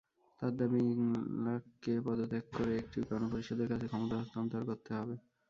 [0.39, 5.15] তাঁর দাবি, ইংলাককে পদত্যাগ করে একটি গণপরিষদের কাছে ক্ষমতা হস্তান্তর করতে হবে।